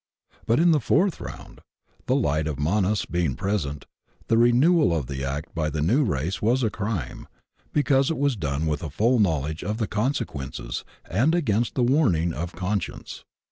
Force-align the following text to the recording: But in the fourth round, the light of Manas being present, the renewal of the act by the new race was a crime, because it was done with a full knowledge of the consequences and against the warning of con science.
But 0.47 0.59
in 0.59 0.71
the 0.71 0.79
fourth 0.79 1.21
round, 1.21 1.61
the 2.07 2.15
light 2.15 2.47
of 2.47 2.57
Manas 2.59 3.05
being 3.05 3.35
present, 3.35 3.85
the 4.29 4.37
renewal 4.39 4.95
of 4.95 5.05
the 5.05 5.23
act 5.23 5.53
by 5.53 5.69
the 5.69 5.83
new 5.83 6.03
race 6.03 6.41
was 6.41 6.63
a 6.63 6.71
crime, 6.71 7.27
because 7.71 8.09
it 8.09 8.17
was 8.17 8.35
done 8.35 8.65
with 8.65 8.81
a 8.81 8.89
full 8.89 9.19
knowledge 9.19 9.63
of 9.63 9.77
the 9.77 9.85
consequences 9.85 10.83
and 11.07 11.35
against 11.35 11.75
the 11.75 11.83
warning 11.83 12.33
of 12.33 12.55
con 12.55 12.81
science. 12.81 13.25